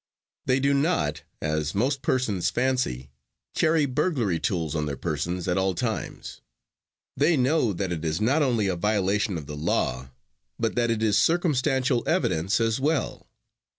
[0.47, 3.11] They do not, as most persons fancy,
[3.53, 6.41] carry burglary tools on their persons at all times.
[7.15, 10.09] They know that it is not only a violation of the law,
[10.57, 13.27] but that it is circumstantial evidence as well.